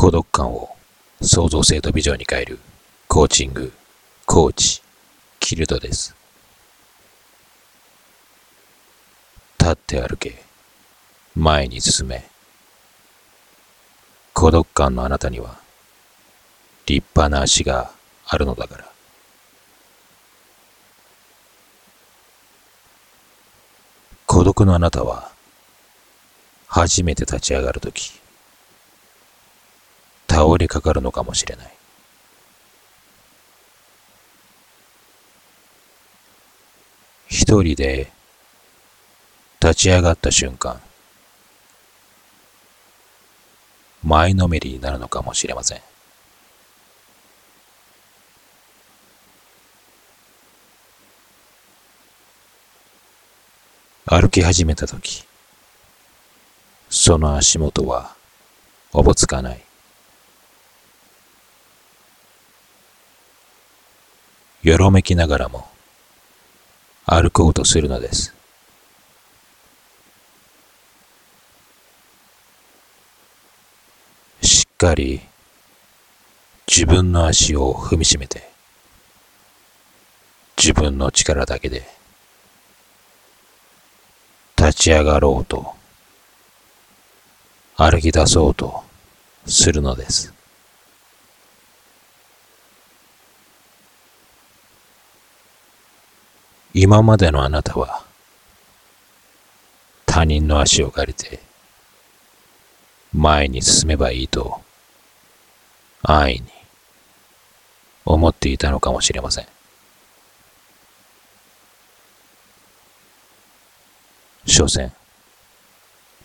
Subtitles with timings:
[0.00, 0.76] 孤独感を
[1.20, 2.60] 創造性とビジョンに変える
[3.08, 3.72] コーチング、
[4.26, 4.80] コーチ、
[5.40, 6.14] キルトです。
[9.58, 10.44] 立って歩け、
[11.34, 12.24] 前に進め。
[14.34, 15.58] 孤独感のあなたには
[16.86, 17.90] 立派な足が
[18.24, 18.84] あるのだから。
[24.26, 25.32] 孤独のあなたは
[26.68, 28.20] 初めて立ち上がるとき、
[30.48, 31.72] 倒れかかるのかもしれない。
[37.28, 38.10] 一人で
[39.60, 40.80] 立ち上がった瞬間、
[44.02, 45.80] 前のめりになるのかもしれません。
[54.06, 55.26] 歩き始めたとき、
[56.88, 58.16] その足元は
[58.94, 59.67] おぼつかない。
[64.68, 65.66] よろめきながらも
[67.06, 68.34] 歩こうとするのです。
[74.42, 75.22] しっかり
[76.66, 78.46] 自分の足を踏みしめて
[80.58, 81.88] 自分の力だけで
[84.58, 85.74] 立ち上がろうと
[87.74, 88.82] 歩き出そうと
[89.46, 90.37] するのです。
[96.74, 98.04] 今までのあなたは
[100.06, 101.40] 他人の足を借りて
[103.12, 104.60] 前に進めばいいと
[106.02, 106.48] 安易に
[108.04, 109.46] 思っていたのかもしれません。
[114.46, 114.92] 所詮、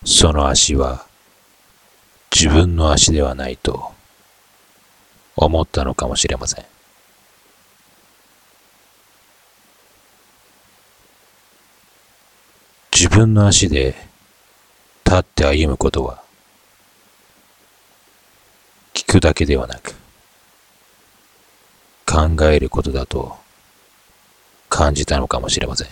[0.05, 1.05] その足は
[2.33, 3.91] 自分の足ではないと
[5.36, 6.73] 思ったのかもしれません。
[13.03, 13.95] 自分の足で
[15.03, 16.23] 立って歩むことは
[18.93, 19.93] 聞くだけではなく
[22.05, 23.36] 考えることだと
[24.69, 25.89] 感じたのかもしれません。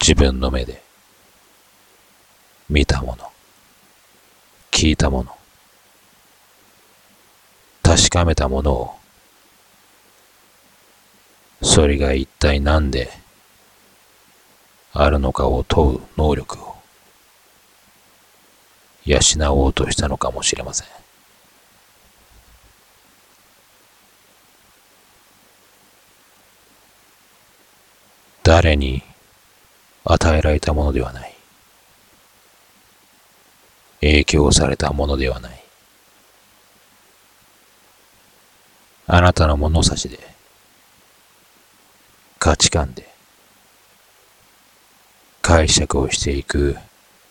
[0.00, 0.82] 自分の目で
[2.70, 3.30] 見たもの、
[4.70, 5.36] 聞いたもの、
[7.82, 8.99] 確かめたものを
[11.70, 13.12] それが一体何で
[14.92, 16.74] あるのかを問う能力を
[19.04, 19.20] 養
[19.54, 20.88] おうとしたのかもしれません。
[28.42, 29.04] 誰に
[30.04, 31.34] 与えられたものではない。
[34.00, 35.64] 影響されたものではない。
[39.06, 40.39] あなたの物差しで
[42.40, 43.06] 価値観で
[45.42, 46.74] 解釈をしていく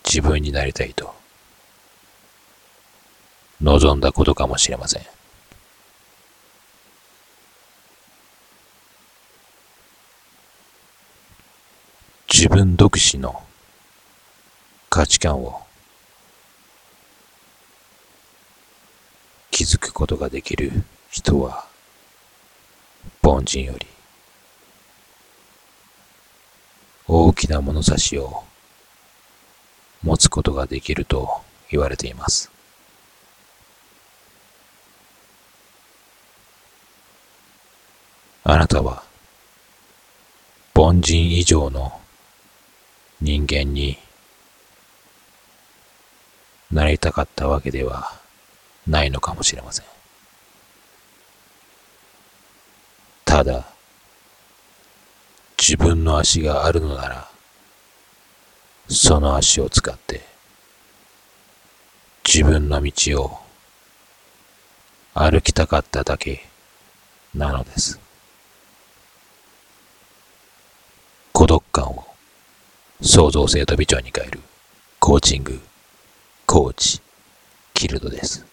[0.05, 1.15] 自分になりたいと
[3.59, 5.01] 望んだことかもしれません。
[12.31, 13.41] 自分独自の
[14.91, 15.61] 価値観を
[19.49, 20.71] 築くことができる
[21.09, 21.65] 人は
[23.23, 23.87] 凡人より
[27.39, 28.43] きな物差しを
[30.03, 31.41] 持つことができると
[31.71, 32.51] 言われています。
[38.43, 39.03] あなたは
[40.75, 42.01] 凡人以上の
[43.21, 43.97] 人間に
[46.71, 48.19] なりたかったわけでは
[48.85, 49.85] ないのかもしれません。
[53.23, 53.78] ただ、
[55.61, 57.27] 自分の足があるのなら、
[58.87, 60.21] その足を使って、
[62.25, 63.39] 自分の道を
[65.13, 66.47] 歩きたかっただけ
[67.35, 67.99] なのです。
[71.33, 72.05] 孤独感を
[73.01, 74.39] 創造性とビジョンに変える
[74.99, 75.59] コーチング、
[76.45, 77.01] コーチ、
[77.73, 78.45] キルドです。